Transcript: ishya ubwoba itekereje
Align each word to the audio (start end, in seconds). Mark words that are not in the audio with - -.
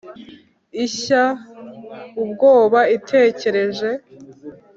ishya 0.85 1.23
ubwoba 2.23 2.79
itekereje 2.97 3.89